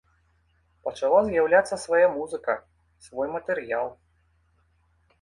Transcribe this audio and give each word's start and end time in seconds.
Пачала 0.87 1.19
з'яўляцца 1.27 1.79
свая 1.85 2.07
музыка, 2.17 2.59
свой 3.11 3.27
матэрыял. 3.39 3.97